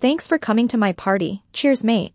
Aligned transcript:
Thanks 0.00 0.26
for 0.26 0.38
coming 0.38 0.66
to 0.68 0.78
my 0.78 0.92
party. 0.92 1.42
Cheers 1.52 1.84
mate. 1.84 2.14